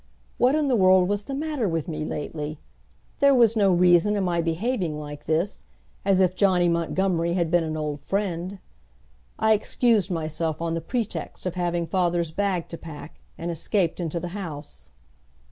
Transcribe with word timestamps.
What 0.39 0.55
in 0.55 0.67
the 0.67 0.75
world 0.75 1.07
was 1.07 1.25
the 1.25 1.35
matter 1.35 1.67
with 1.67 1.87
me 1.87 2.03
lately? 2.03 2.57
There 3.19 3.35
was 3.35 3.55
no 3.55 3.71
reason 3.71 4.15
in 4.15 4.23
my 4.23 4.41
behaving 4.41 4.99
like 4.99 5.25
this, 5.27 5.65
as 6.03 6.19
if 6.19 6.35
Johnny 6.35 6.67
Montgomery 6.67 7.33
had 7.35 7.51
been 7.51 7.63
an 7.63 7.77
old 7.77 8.01
friend. 8.01 8.57
I 9.37 9.53
excused 9.53 10.09
myself 10.09 10.59
on 10.59 10.73
the 10.73 10.81
pretext 10.81 11.45
of 11.45 11.53
having 11.53 11.85
father's 11.85 12.31
bag 12.31 12.67
to 12.69 12.79
pack, 12.79 13.19
and 13.37 13.51
escaped 13.51 13.99
into 13.99 14.19
the 14.19 14.29
house. 14.29 14.89